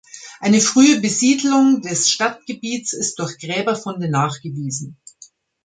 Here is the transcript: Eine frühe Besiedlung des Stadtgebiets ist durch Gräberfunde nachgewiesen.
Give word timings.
Eine 0.39 0.61
frühe 0.61 0.99
Besiedlung 0.99 1.83
des 1.83 2.09
Stadtgebiets 2.09 2.91
ist 2.93 3.19
durch 3.19 3.37
Gräberfunde 3.37 4.09
nachgewiesen. 4.09 4.97